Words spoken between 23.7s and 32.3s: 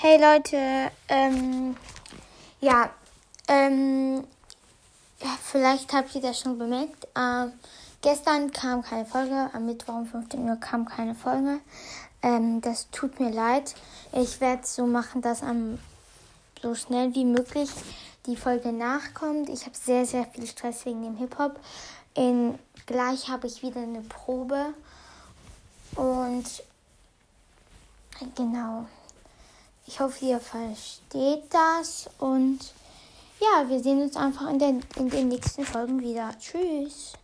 eine Probe. Und genau. Ich hoffe, ihr versteht das.